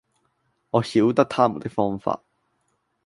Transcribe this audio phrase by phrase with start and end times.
[0.71, 2.23] 我曉得他們的方法，